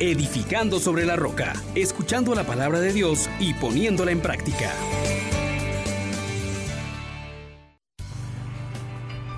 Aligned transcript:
edificando 0.00 0.78
sobre 0.78 1.06
la 1.06 1.16
roca, 1.16 1.54
escuchando 1.74 2.34
la 2.34 2.44
palabra 2.44 2.80
de 2.80 2.92
Dios 2.92 3.30
y 3.40 3.54
poniéndola 3.54 4.10
en 4.10 4.20
práctica. 4.20 4.70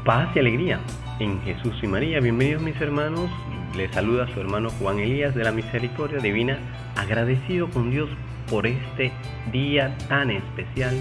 Paz 0.04 0.34
y 0.34 0.38
alegría 0.38 0.80
en 1.20 1.40
Jesús 1.42 1.74
y 1.82 1.86
María. 1.86 2.20
Bienvenidos 2.20 2.62
mis 2.62 2.80
hermanos. 2.80 3.30
Les 3.76 3.92
saluda 3.92 4.26
su 4.32 4.40
hermano 4.40 4.70
Juan 4.70 4.98
Elías 4.98 5.34
de 5.34 5.44
la 5.44 5.52
Misericordia 5.52 6.18
Divina, 6.18 6.58
agradecido 6.96 7.68
con 7.70 7.90
Dios 7.90 8.08
por 8.50 8.66
este 8.66 9.12
día 9.52 9.96
tan 10.08 10.30
especial 10.30 10.96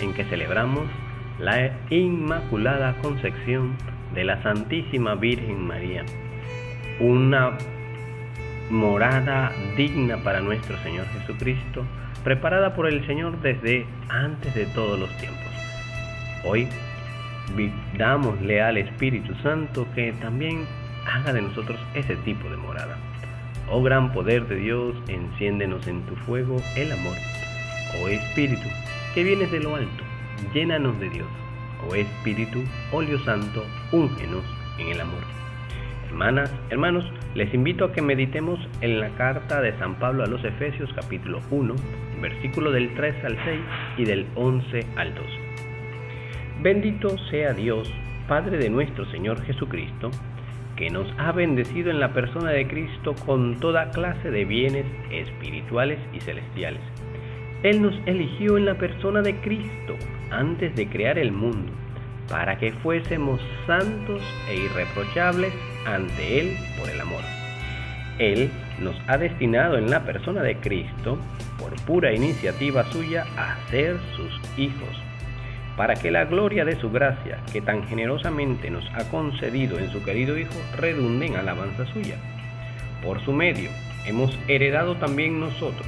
en 0.00 0.14
que 0.14 0.24
celebramos 0.24 0.84
la 1.38 1.78
Inmaculada 1.90 2.96
Concepción 3.02 3.76
de 4.14 4.24
la 4.24 4.42
Santísima 4.42 5.14
Virgen 5.14 5.66
María. 5.66 6.04
Una 6.98 7.58
morada 8.70 9.52
digna 9.76 10.16
para 10.18 10.40
nuestro 10.40 10.76
Señor 10.82 11.06
Jesucristo, 11.18 11.84
preparada 12.24 12.74
por 12.74 12.86
el 12.86 13.06
Señor 13.06 13.40
desde 13.40 13.86
antes 14.08 14.54
de 14.54 14.66
todos 14.66 14.98
los 14.98 15.10
tiempos. 15.18 15.46
Hoy 16.44 16.68
dámosle 17.96 18.62
al 18.62 18.78
Espíritu 18.78 19.34
Santo 19.42 19.86
que 19.94 20.12
también 20.14 20.66
haga 21.06 21.32
de 21.32 21.42
nosotros 21.42 21.78
ese 21.94 22.16
tipo 22.16 22.48
de 22.48 22.56
morada. 22.56 22.98
Oh 23.70 23.82
gran 23.82 24.12
poder 24.12 24.46
de 24.46 24.56
Dios, 24.56 24.94
enciéndenos 25.08 25.86
en 25.86 26.02
tu 26.02 26.16
fuego 26.16 26.56
el 26.76 26.92
amor. 26.92 27.16
Oh 28.00 28.08
Espíritu, 28.08 28.68
que 29.14 29.24
vienes 29.24 29.50
de 29.50 29.60
lo 29.60 29.76
alto, 29.76 30.04
llénanos 30.52 30.98
de 31.00 31.10
Dios. 31.10 31.28
Oh 31.88 31.94
Espíritu, 31.94 32.62
óleo 32.92 33.18
santo, 33.24 33.64
úngenos 33.92 34.44
en 34.78 34.88
el 34.88 35.00
amor. 35.00 35.22
Hermanas, 36.08 36.52
hermanos, 36.70 37.04
les 37.36 37.52
invito 37.52 37.84
a 37.84 37.92
que 37.92 38.00
meditemos 38.00 38.58
en 38.80 38.98
la 38.98 39.10
carta 39.10 39.60
de 39.60 39.76
San 39.78 39.98
Pablo 39.98 40.24
a 40.24 40.26
los 40.26 40.42
Efesios 40.42 40.90
capítulo 40.94 41.42
1, 41.50 41.74
versículo 42.22 42.72
del 42.72 42.94
3 42.94 43.24
al 43.24 43.36
6 43.44 43.60
y 43.98 44.04
del 44.06 44.26
11 44.36 44.86
al 44.96 45.14
12. 45.14 45.28
Bendito 46.62 47.18
sea 47.30 47.52
Dios, 47.52 47.92
Padre 48.26 48.56
de 48.56 48.70
nuestro 48.70 49.04
Señor 49.10 49.42
Jesucristo, 49.44 50.10
que 50.76 50.88
nos 50.88 51.06
ha 51.18 51.32
bendecido 51.32 51.90
en 51.90 52.00
la 52.00 52.14
persona 52.14 52.52
de 52.52 52.66
Cristo 52.66 53.14
con 53.26 53.60
toda 53.60 53.90
clase 53.90 54.30
de 54.30 54.46
bienes 54.46 54.86
espirituales 55.10 55.98
y 56.14 56.20
celestiales. 56.20 56.80
Él 57.62 57.82
nos 57.82 57.94
eligió 58.06 58.56
en 58.56 58.64
la 58.64 58.78
persona 58.78 59.20
de 59.20 59.36
Cristo 59.42 59.94
antes 60.30 60.74
de 60.74 60.88
crear 60.88 61.18
el 61.18 61.32
mundo 61.32 61.70
para 62.28 62.58
que 62.58 62.72
fuésemos 62.72 63.40
santos 63.66 64.22
e 64.48 64.56
irreprochables 64.56 65.52
ante 65.86 66.40
Él 66.40 66.56
por 66.78 66.88
el 66.90 67.00
amor. 67.00 67.22
Él 68.18 68.50
nos 68.80 68.96
ha 69.08 69.18
destinado 69.18 69.78
en 69.78 69.90
la 69.90 70.04
persona 70.04 70.42
de 70.42 70.56
Cristo, 70.56 71.18
por 71.58 71.74
pura 71.82 72.14
iniciativa 72.14 72.84
suya, 72.90 73.26
a 73.36 73.56
ser 73.70 73.96
sus 74.14 74.58
hijos, 74.58 75.02
para 75.76 75.94
que 75.94 76.10
la 76.10 76.24
gloria 76.24 76.64
de 76.64 76.76
su 76.80 76.90
gracia, 76.90 77.38
que 77.52 77.60
tan 77.60 77.86
generosamente 77.86 78.70
nos 78.70 78.84
ha 78.94 79.08
concedido 79.10 79.78
en 79.78 79.90
su 79.90 80.02
querido 80.02 80.38
Hijo, 80.38 80.58
redunde 80.76 81.26
en 81.26 81.36
alabanza 81.36 81.86
suya. 81.86 82.16
Por 83.02 83.22
su 83.24 83.32
medio, 83.32 83.70
hemos 84.06 84.36
heredado 84.48 84.96
también 84.96 85.38
nosotros. 85.38 85.86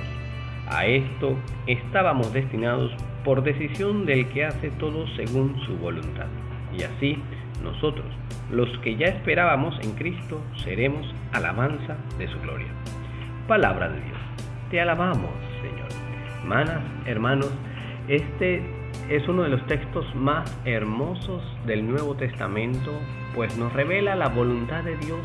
A 0.68 0.84
esto 0.84 1.36
estábamos 1.66 2.32
destinados 2.34 2.92
por 3.28 3.42
decisión 3.42 4.06
del 4.06 4.26
que 4.30 4.46
hace 4.46 4.70
todo 4.70 5.06
según 5.08 5.60
su 5.66 5.76
voluntad. 5.76 6.28
Y 6.74 6.82
así 6.82 7.18
nosotros, 7.62 8.06
los 8.50 8.70
que 8.78 8.96
ya 8.96 9.04
esperábamos 9.08 9.78
en 9.82 9.92
Cristo, 9.96 10.40
seremos 10.64 11.06
alabanza 11.32 11.98
de 12.16 12.26
su 12.26 12.40
gloria. 12.40 12.68
Palabra 13.46 13.90
de 13.90 14.00
Dios. 14.00 14.18
Te 14.70 14.80
alabamos, 14.80 15.28
Señor. 15.60 15.88
Hermanas, 16.40 16.80
hermanos, 17.04 17.52
este 18.08 18.62
es 19.10 19.28
uno 19.28 19.42
de 19.42 19.50
los 19.50 19.66
textos 19.66 20.06
más 20.14 20.50
hermosos 20.64 21.42
del 21.66 21.86
Nuevo 21.86 22.14
Testamento, 22.14 22.92
pues 23.34 23.58
nos 23.58 23.74
revela 23.74 24.16
la 24.16 24.30
voluntad 24.30 24.84
de 24.84 24.96
Dios 24.96 25.20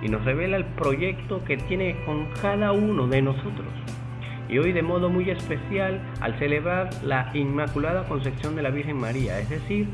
y 0.00 0.08
nos 0.08 0.24
revela 0.24 0.58
el 0.58 0.64
proyecto 0.64 1.42
que 1.44 1.56
tiene 1.56 1.96
con 2.06 2.28
cada 2.40 2.70
uno 2.70 3.08
de 3.08 3.20
nosotros 3.20 3.66
y 4.48 4.58
hoy 4.58 4.72
de 4.72 4.82
modo 4.82 5.10
muy 5.10 5.30
especial 5.30 6.00
al 6.20 6.38
celebrar 6.38 6.90
la 7.02 7.30
Inmaculada 7.34 8.08
Concepción 8.08 8.56
de 8.56 8.62
la 8.62 8.70
Virgen 8.70 8.96
María, 8.96 9.38
es 9.38 9.50
decir, 9.50 9.88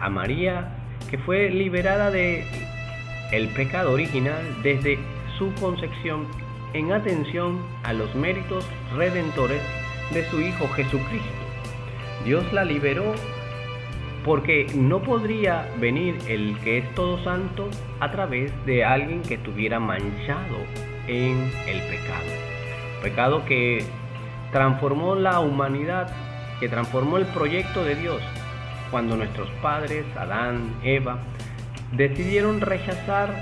a 0.00 0.08
María 0.08 0.76
que 1.10 1.18
fue 1.18 1.50
liberada 1.50 2.10
de 2.10 2.44
el 3.32 3.48
pecado 3.48 3.92
original 3.92 4.42
desde 4.62 4.98
su 5.38 5.52
concepción 5.54 6.26
en 6.74 6.92
atención 6.92 7.60
a 7.82 7.92
los 7.92 8.14
méritos 8.14 8.66
redentores 8.96 9.62
de 10.12 10.24
su 10.30 10.40
Hijo 10.40 10.68
Jesucristo. 10.68 11.28
Dios 12.24 12.50
la 12.52 12.64
liberó 12.64 13.14
porque 14.24 14.66
no 14.74 15.02
podría 15.02 15.68
venir 15.80 16.16
el 16.28 16.56
que 16.60 16.78
es 16.78 16.94
todo 16.94 17.22
santo 17.24 17.68
a 18.00 18.10
través 18.12 18.52
de 18.64 18.84
alguien 18.84 19.22
que 19.22 19.34
estuviera 19.34 19.80
manchado 19.80 20.58
en 21.08 21.50
el 21.66 21.80
pecado 21.82 22.51
pecado 23.02 23.44
que 23.44 23.84
transformó 24.52 25.14
la 25.14 25.40
humanidad, 25.40 26.08
que 26.60 26.68
transformó 26.68 27.18
el 27.18 27.26
proyecto 27.26 27.84
de 27.84 27.96
Dios, 27.96 28.22
cuando 28.90 29.16
nuestros 29.16 29.50
padres, 29.62 30.04
Adán, 30.16 30.74
Eva, 30.84 31.18
decidieron 31.92 32.60
rechazar 32.60 33.34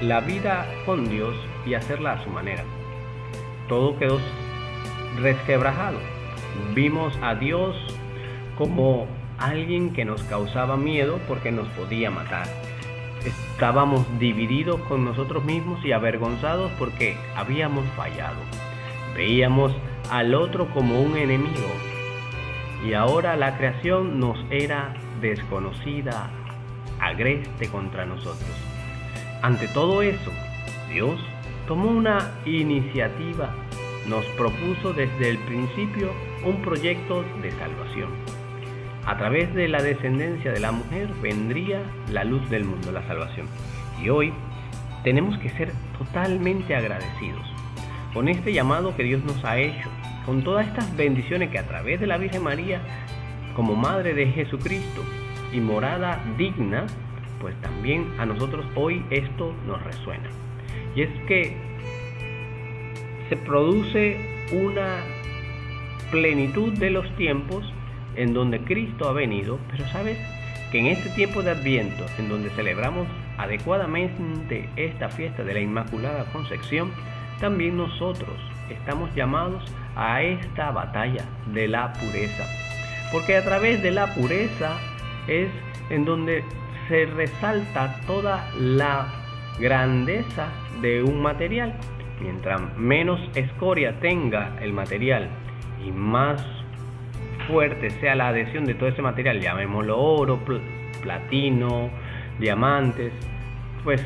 la 0.00 0.20
vida 0.20 0.66
con 0.86 1.08
Dios 1.08 1.34
y 1.66 1.74
hacerla 1.74 2.12
a 2.12 2.24
su 2.24 2.30
manera. 2.30 2.64
Todo 3.68 3.98
quedó 3.98 4.18
resquebrajado. 5.20 5.98
Vimos 6.74 7.16
a 7.22 7.34
Dios 7.34 7.76
como 8.56 9.06
alguien 9.38 9.92
que 9.92 10.04
nos 10.04 10.22
causaba 10.24 10.76
miedo 10.76 11.18
porque 11.28 11.52
nos 11.52 11.68
podía 11.68 12.10
matar. 12.10 12.46
Estábamos 13.24 14.06
divididos 14.18 14.80
con 14.82 15.04
nosotros 15.04 15.44
mismos 15.44 15.84
y 15.84 15.92
avergonzados 15.92 16.70
porque 16.78 17.16
habíamos 17.36 17.84
fallado. 17.96 18.38
Veíamos 19.14 19.72
al 20.10 20.34
otro 20.34 20.68
como 20.72 21.00
un 21.00 21.16
enemigo 21.16 21.68
y 22.86 22.94
ahora 22.94 23.36
la 23.36 23.56
creación 23.56 24.20
nos 24.20 24.38
era 24.50 24.94
desconocida, 25.20 26.30
agreste 27.00 27.68
contra 27.68 28.06
nosotros. 28.06 28.50
Ante 29.42 29.68
todo 29.68 30.02
eso, 30.02 30.32
Dios 30.90 31.18
tomó 31.66 31.90
una 31.90 32.32
iniciativa, 32.44 33.50
nos 34.06 34.24
propuso 34.36 34.92
desde 34.92 35.30
el 35.30 35.38
principio 35.38 36.12
un 36.44 36.62
proyecto 36.62 37.24
de 37.42 37.50
salvación. 37.52 38.10
A 39.04 39.16
través 39.16 39.54
de 39.54 39.68
la 39.68 39.82
descendencia 39.82 40.52
de 40.52 40.60
la 40.60 40.72
mujer 40.72 41.08
vendría 41.22 41.82
la 42.10 42.24
luz 42.24 42.48
del 42.50 42.64
mundo, 42.64 42.92
la 42.92 43.06
salvación. 43.06 43.46
Y 44.02 44.10
hoy 44.10 44.32
tenemos 45.02 45.38
que 45.38 45.50
ser 45.50 45.72
totalmente 45.98 46.74
agradecidos 46.74 47.57
con 48.18 48.26
este 48.26 48.52
llamado 48.52 48.96
que 48.96 49.04
Dios 49.04 49.22
nos 49.22 49.44
ha 49.44 49.58
hecho, 49.58 49.88
con 50.26 50.42
todas 50.42 50.66
estas 50.66 50.96
bendiciones 50.96 51.50
que 51.50 51.58
a 51.60 51.68
través 51.68 52.00
de 52.00 52.08
la 52.08 52.18
Virgen 52.18 52.42
María, 52.42 52.80
como 53.54 53.76
Madre 53.76 54.12
de 54.12 54.26
Jesucristo 54.26 55.04
y 55.52 55.60
morada 55.60 56.20
digna, 56.36 56.84
pues 57.40 57.54
también 57.60 58.08
a 58.18 58.26
nosotros 58.26 58.66
hoy 58.74 59.04
esto 59.10 59.54
nos 59.68 59.80
resuena. 59.84 60.28
Y 60.96 61.02
es 61.02 61.10
que 61.28 61.56
se 63.28 63.36
produce 63.36 64.48
una 64.50 64.96
plenitud 66.10 66.72
de 66.72 66.90
los 66.90 67.08
tiempos 67.14 67.72
en 68.16 68.34
donde 68.34 68.58
Cristo 68.62 69.08
ha 69.08 69.12
venido, 69.12 69.60
pero 69.70 69.86
sabes 69.90 70.18
que 70.72 70.80
en 70.80 70.86
este 70.86 71.10
tiempo 71.10 71.44
de 71.44 71.52
Adviento, 71.52 72.04
en 72.18 72.28
donde 72.28 72.50
celebramos 72.50 73.06
adecuadamente 73.36 74.68
esta 74.74 75.08
fiesta 75.08 75.44
de 75.44 75.54
la 75.54 75.60
Inmaculada 75.60 76.24
Concepción, 76.32 76.90
también 77.38 77.76
nosotros 77.76 78.34
estamos 78.70 79.14
llamados 79.14 79.62
a 79.96 80.22
esta 80.22 80.70
batalla 80.70 81.24
de 81.52 81.68
la 81.68 81.92
pureza. 81.92 82.44
Porque 83.12 83.36
a 83.36 83.44
través 83.44 83.82
de 83.82 83.90
la 83.90 84.14
pureza 84.14 84.76
es 85.26 85.48
en 85.90 86.04
donde 86.04 86.44
se 86.88 87.06
resalta 87.06 87.96
toda 88.06 88.50
la 88.58 89.06
grandeza 89.58 90.48
de 90.80 91.02
un 91.02 91.22
material. 91.22 91.74
Mientras 92.20 92.76
menos 92.76 93.20
escoria 93.34 93.98
tenga 94.00 94.56
el 94.60 94.72
material 94.72 95.28
y 95.84 95.90
más 95.92 96.44
fuerte 97.46 97.90
sea 97.90 98.14
la 98.14 98.28
adhesión 98.28 98.64
de 98.64 98.74
todo 98.74 98.88
ese 98.88 99.02
material, 99.02 99.40
llamémoslo 99.40 99.98
oro, 99.98 100.40
platino, 101.02 101.90
diamantes, 102.38 103.12
pues 103.84 104.04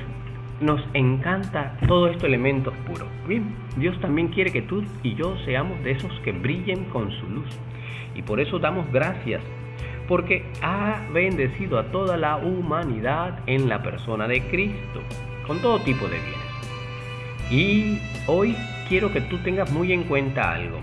nos 0.62 0.81
encanta 0.94 1.76
todo 1.87 2.09
estos 2.09 2.25
elementos 2.25 2.73
puros. 2.87 3.09
Bien, 3.26 3.55
Dios 3.76 4.00
también 4.00 4.29
quiere 4.29 4.53
que 4.53 4.62
tú 4.62 4.85
y 5.03 5.14
yo 5.14 5.37
seamos 5.44 5.82
de 5.82 5.93
esos 5.93 6.12
que 6.20 6.32
brillen 6.32 6.85
con 6.87 7.11
su 7.11 7.29
luz. 7.29 7.49
Y 8.14 8.23
por 8.23 8.41
eso 8.41 8.59
damos 8.59 8.91
gracias, 8.93 9.43
porque 10.09 10.44
ha 10.62 11.03
bendecido 11.12 11.79
a 11.79 11.91
toda 11.91 12.17
la 12.17 12.37
humanidad 12.37 13.41
en 13.47 13.69
la 13.69 13.82
persona 13.82 14.29
de 14.29 14.43
Cristo, 14.43 15.00
con 15.47 15.61
todo 15.61 15.81
tipo 15.81 16.06
de 16.06 16.19
bienes. 16.19 16.53
Y 17.50 17.99
hoy 18.26 18.56
quiero 18.88 19.12
que 19.12 19.20
tú 19.23 19.38
tengas 19.38 19.70
muy 19.73 19.93
en 19.93 20.05
cuenta 20.05 20.53
algo. 20.53 20.79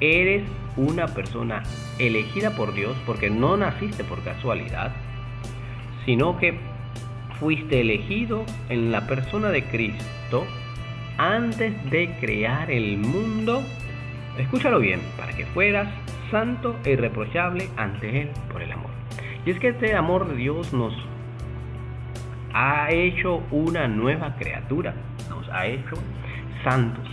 Eres 0.00 0.42
una 0.76 1.06
persona 1.08 1.62
elegida 1.98 2.56
por 2.56 2.72
Dios 2.72 2.96
porque 3.04 3.28
no 3.28 3.56
naciste 3.56 4.04
por 4.04 4.22
casualidad, 4.22 4.92
sino 6.06 6.38
que 6.38 6.69
fuiste 7.40 7.80
elegido 7.80 8.44
en 8.68 8.92
la 8.92 9.06
persona 9.06 9.48
de 9.48 9.64
Cristo 9.64 10.46
antes 11.16 11.90
de 11.90 12.14
crear 12.20 12.70
el 12.70 12.98
mundo. 12.98 13.62
Escúchalo 14.38 14.78
bien, 14.78 15.00
para 15.16 15.32
que 15.32 15.46
fueras 15.46 15.88
santo 16.30 16.76
e 16.84 16.92
irreprochable 16.92 17.68
ante 17.76 18.22
Él 18.22 18.28
por 18.52 18.62
el 18.62 18.70
amor. 18.70 18.90
Y 19.44 19.50
es 19.50 19.58
que 19.58 19.68
este 19.68 19.96
amor 19.96 20.28
de 20.28 20.36
Dios 20.36 20.72
nos 20.72 20.94
ha 22.52 22.90
hecho 22.90 23.42
una 23.50 23.88
nueva 23.88 24.36
criatura, 24.36 24.94
nos 25.28 25.48
ha 25.48 25.66
hecho 25.66 25.96
santos. 26.62 27.06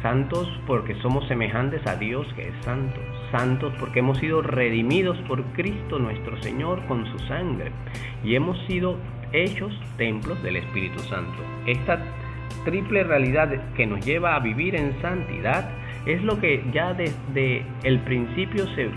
Santos 0.00 0.48
porque 0.66 0.96
somos 0.96 1.28
semejantes 1.28 1.86
a 1.86 1.94
Dios 1.96 2.26
que 2.34 2.48
es 2.48 2.64
santo. 2.64 2.98
Santos 3.30 3.72
porque 3.78 4.00
hemos 4.00 4.18
sido 4.18 4.42
redimidos 4.42 5.16
por 5.28 5.44
Cristo 5.52 5.98
nuestro 5.98 6.40
Señor 6.42 6.84
con 6.86 7.06
su 7.06 7.18
sangre. 7.20 7.70
Y 8.24 8.34
hemos 8.34 8.58
sido 8.66 8.96
hechos 9.32 9.72
templos 9.96 10.42
del 10.42 10.56
Espíritu 10.56 11.00
Santo. 11.00 11.42
Esta 11.66 12.02
triple 12.64 13.04
realidad 13.04 13.50
que 13.74 13.86
nos 13.86 14.04
lleva 14.04 14.36
a 14.36 14.40
vivir 14.40 14.74
en 14.76 15.00
santidad 15.00 15.70
es 16.06 16.22
lo 16.22 16.38
que 16.40 16.64
ya 16.72 16.94
desde 16.94 17.64
el 17.82 18.00
principio 18.00 18.66
se 18.74 18.90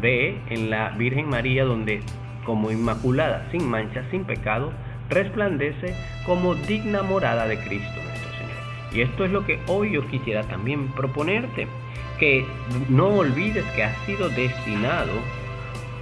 ve 0.00 0.38
en 0.50 0.70
la 0.70 0.90
Virgen 0.90 1.28
María 1.28 1.64
donde 1.64 2.00
como 2.44 2.70
inmaculada, 2.70 3.46
sin 3.50 3.68
mancha, 3.68 4.04
sin 4.10 4.24
pecado, 4.24 4.72
resplandece 5.10 5.94
como 6.24 6.54
digna 6.54 7.02
morada 7.02 7.46
de 7.46 7.58
Cristo 7.58 8.00
nuestro 8.02 8.30
Señor. 8.32 8.56
Y 8.94 9.00
esto 9.02 9.24
es 9.26 9.30
lo 9.30 9.44
que 9.44 9.58
hoy 9.66 9.92
yo 9.92 10.06
quisiera 10.08 10.42
también 10.44 10.88
proponerte, 10.88 11.66
que 12.18 12.46
no 12.88 13.08
olvides 13.08 13.64
que 13.76 13.84
has 13.84 13.96
sido 14.06 14.30
destinado 14.30 15.12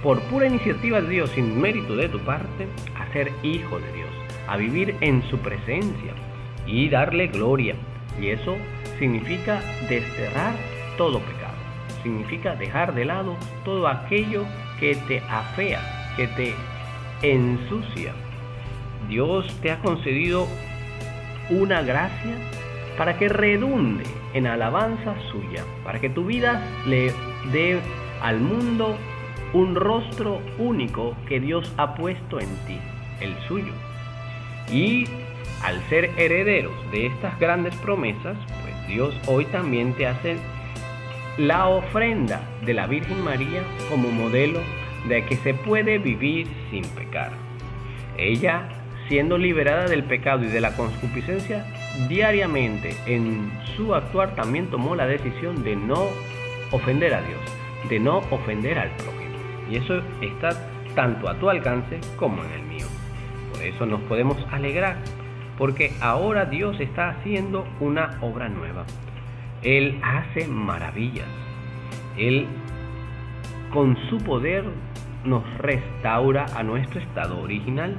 por 0.03 0.21
pura 0.23 0.47
iniciativa 0.47 1.01
de 1.01 1.09
Dios, 1.09 1.29
sin 1.31 1.59
mérito 1.59 1.95
de 1.95 2.09
tu 2.09 2.19
parte, 2.19 2.67
a 2.95 3.11
ser 3.13 3.31
hijo 3.43 3.79
de 3.79 3.91
Dios, 3.93 4.09
a 4.47 4.57
vivir 4.57 4.95
en 5.01 5.23
su 5.29 5.37
presencia 5.39 6.13
y 6.65 6.89
darle 6.89 7.27
gloria. 7.27 7.75
Y 8.19 8.27
eso 8.27 8.55
significa 8.99 9.61
desterrar 9.89 10.55
todo 10.97 11.19
pecado, 11.19 11.55
significa 12.03 12.55
dejar 12.55 12.93
de 12.93 13.05
lado 13.05 13.35
todo 13.63 13.87
aquello 13.87 14.45
que 14.79 14.95
te 15.07 15.21
afea, 15.29 16.13
que 16.15 16.27
te 16.27 16.55
ensucia. 17.21 18.13
Dios 19.07 19.45
te 19.61 19.71
ha 19.71 19.79
concedido 19.79 20.47
una 21.49 21.81
gracia 21.81 22.35
para 22.97 23.17
que 23.17 23.29
redunde 23.29 24.03
en 24.33 24.47
alabanza 24.47 25.15
suya, 25.31 25.63
para 25.83 25.99
que 25.99 26.09
tu 26.09 26.25
vida 26.25 26.61
le 26.85 27.13
dé 27.51 27.79
al 28.21 28.39
mundo 28.39 28.97
un 29.53 29.75
rostro 29.75 30.41
único 30.57 31.15
que 31.27 31.39
Dios 31.39 31.73
ha 31.77 31.95
puesto 31.95 32.39
en 32.39 32.49
ti, 32.65 32.77
el 33.21 33.35
suyo. 33.47 33.73
Y 34.71 35.05
al 35.63 35.81
ser 35.89 36.11
herederos 36.17 36.73
de 36.91 37.07
estas 37.07 37.39
grandes 37.39 37.75
promesas, 37.77 38.37
pues 38.61 38.87
Dios 38.87 39.15
hoy 39.27 39.45
también 39.45 39.93
te 39.93 40.07
hace 40.07 40.37
la 41.37 41.67
ofrenda 41.67 42.41
de 42.65 42.73
la 42.73 42.87
Virgen 42.87 43.23
María 43.23 43.61
como 43.89 44.09
modelo 44.11 44.59
de 45.07 45.23
que 45.25 45.35
se 45.37 45.53
puede 45.53 45.99
vivir 45.99 46.47
sin 46.69 46.83
pecar. 46.89 47.31
Ella, 48.17 48.67
siendo 49.07 49.37
liberada 49.37 49.85
del 49.85 50.03
pecado 50.03 50.43
y 50.43 50.47
de 50.47 50.61
la 50.61 50.75
concupiscencia, 50.75 51.65
diariamente 52.09 52.95
en 53.05 53.51
su 53.75 53.93
actuar 53.93 54.35
también 54.35 54.67
tomó 54.67 54.95
la 54.95 55.07
decisión 55.07 55.63
de 55.63 55.75
no 55.75 56.07
ofender 56.71 57.13
a 57.13 57.21
Dios, 57.21 57.39
de 57.89 57.99
no 57.99 58.17
ofender 58.31 58.79
al 58.79 58.89
prójimo. 58.91 59.16
Y 59.69 59.77
eso 59.77 60.01
está 60.21 60.49
tanto 60.95 61.29
a 61.29 61.35
tu 61.35 61.49
alcance 61.49 61.99
como 62.17 62.43
en 62.43 62.51
el 62.51 62.63
mío. 62.63 62.87
Por 63.53 63.63
eso 63.63 63.85
nos 63.85 64.01
podemos 64.01 64.37
alegrar, 64.51 64.97
porque 65.57 65.93
ahora 66.01 66.45
Dios 66.45 66.79
está 66.79 67.09
haciendo 67.09 67.67
una 67.79 68.17
obra 68.21 68.49
nueva. 68.49 68.85
Él 69.63 69.99
hace 70.03 70.47
maravillas. 70.47 71.27
Él 72.17 72.47
con 73.71 73.97
su 74.09 74.17
poder 74.17 74.63
nos 75.23 75.43
restaura 75.57 76.45
a 76.55 76.63
nuestro 76.63 76.99
estado 76.99 77.39
original 77.41 77.95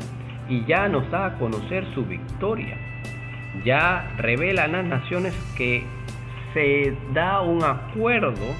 y 0.48 0.64
ya 0.64 0.88
nos 0.88 1.10
da 1.10 1.26
a 1.26 1.38
conocer 1.38 1.86
su 1.94 2.04
victoria. 2.04 2.76
Ya 3.64 4.10
revela 4.16 4.64
a 4.64 4.68
las 4.68 4.84
naciones 4.84 5.34
que 5.56 5.84
se 6.54 6.96
da 7.12 7.42
un 7.42 7.62
acuerdo 7.62 8.54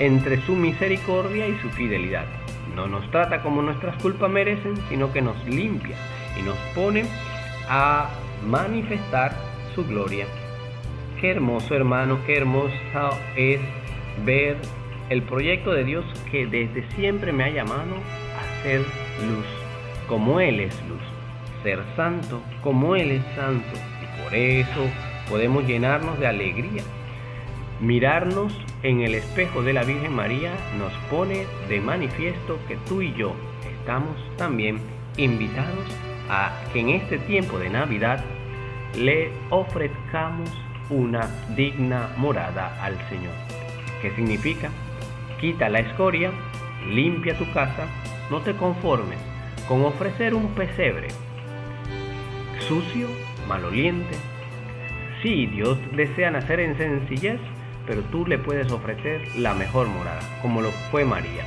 entre 0.00 0.40
su 0.46 0.56
misericordia 0.56 1.46
y 1.46 1.56
su 1.58 1.68
fidelidad. 1.70 2.24
No 2.74 2.88
nos 2.88 3.08
trata 3.10 3.42
como 3.42 3.62
nuestras 3.62 4.00
culpas 4.02 4.30
merecen, 4.30 4.74
sino 4.88 5.12
que 5.12 5.20
nos 5.20 5.36
limpia 5.46 5.96
y 6.38 6.42
nos 6.42 6.56
pone 6.74 7.04
a 7.68 8.08
manifestar 8.44 9.36
su 9.74 9.86
gloria. 9.86 10.26
Qué 11.20 11.30
hermoso 11.30 11.74
hermano, 11.74 12.18
qué 12.26 12.38
hermoso 12.38 12.74
es 13.36 13.60
ver 14.24 14.56
el 15.10 15.22
proyecto 15.22 15.72
de 15.72 15.84
Dios 15.84 16.04
que 16.30 16.46
desde 16.46 16.88
siempre 16.94 17.32
me 17.32 17.44
ha 17.44 17.50
llamado 17.50 17.96
a 18.38 18.62
ser 18.62 18.80
luz, 18.80 19.46
como 20.08 20.40
Él 20.40 20.60
es 20.60 20.74
luz, 20.88 21.02
ser 21.62 21.80
santo 21.94 22.40
como 22.62 22.96
Él 22.96 23.10
es 23.10 23.24
santo. 23.36 23.68
Y 24.02 24.22
por 24.22 24.34
eso 24.34 24.86
podemos 25.28 25.66
llenarnos 25.66 26.18
de 26.18 26.26
alegría 26.26 26.82
Mirarnos 27.80 28.52
en 28.82 29.00
el 29.00 29.14
espejo 29.14 29.62
de 29.62 29.72
la 29.72 29.84
Virgen 29.84 30.14
María 30.14 30.52
nos 30.76 30.92
pone 31.10 31.46
de 31.68 31.80
manifiesto 31.80 32.58
que 32.68 32.76
tú 32.88 33.00
y 33.00 33.14
yo 33.14 33.34
estamos 33.64 34.16
también 34.36 34.78
invitados 35.16 35.86
a 36.28 36.52
que 36.72 36.80
en 36.80 36.90
este 36.90 37.18
tiempo 37.18 37.58
de 37.58 37.70
Navidad 37.70 38.22
le 38.96 39.30
ofrezcamos 39.48 40.50
una 40.90 41.26
digna 41.56 42.10
morada 42.18 42.82
al 42.84 42.96
Señor. 43.08 43.32
¿Qué 44.02 44.10
significa? 44.10 44.70
Quita 45.40 45.70
la 45.70 45.78
escoria, 45.78 46.32
limpia 46.86 47.38
tu 47.38 47.50
casa, 47.52 47.86
no 48.30 48.40
te 48.40 48.54
conformes 48.54 49.18
con 49.66 49.84
ofrecer 49.86 50.34
un 50.34 50.48
pesebre 50.48 51.08
sucio, 52.70 53.08
maloliente. 53.48 54.16
Si 55.22 55.46
Dios 55.46 55.78
desea 55.96 56.30
nacer 56.30 56.60
en 56.60 56.76
sencillez, 56.76 57.40
pero 57.86 58.02
tú 58.02 58.26
le 58.26 58.38
puedes 58.38 58.70
ofrecer 58.72 59.22
la 59.36 59.54
mejor 59.54 59.88
morada, 59.88 60.20
como 60.42 60.60
lo 60.60 60.70
fue 60.90 61.04
María, 61.04 61.44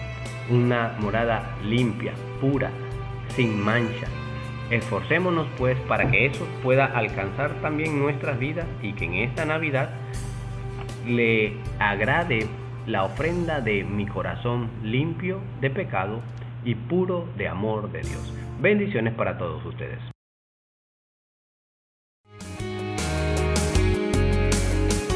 una 0.50 0.96
morada 1.00 1.56
limpia, 1.63 2.13
pura, 2.42 2.72
sin 3.30 3.60
mancha. 3.62 4.08
Esforcémonos 4.70 5.48
pues 5.58 5.78
para 5.82 6.10
que 6.10 6.25
eso 6.25 6.48
pueda 6.63 6.86
alcanzar 6.86 7.52
también 7.62 8.00
nuestras 8.00 8.40
vidas 8.40 8.66
y 8.82 8.94
que 8.94 9.06
en 9.06 9.13
esta 9.16 9.46
Navidad 9.46 9.90
le 11.06 11.58
agrade 11.80 12.48
la 12.88 13.04
ofrenda 13.04 13.62
de 13.62 13.84
mi 13.84 14.06
corazón 14.06 14.70
limpio 14.84 15.40
de 15.62 15.70
pecado 15.70 16.22
y 16.66 16.75
puro 16.75 17.28
de 17.38 17.48
amor 17.48 17.92
de 17.92 18.02
Dios. 18.02 18.34
Bendiciones 18.62 19.13
para 19.13 19.38
todos 19.38 19.66
ustedes. 19.66 20.00